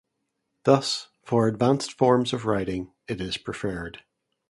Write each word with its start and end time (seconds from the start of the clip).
Thus, 0.63 1.09
for 1.23 1.47
advanced 1.47 1.93
forms 1.93 2.33
of 2.33 2.47
riding, 2.47 2.91
it 3.07 3.21
is 3.21 3.37
preferred. 3.37 4.01